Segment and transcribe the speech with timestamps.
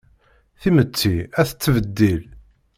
[0.61, 2.21] Timetti a tettbeddil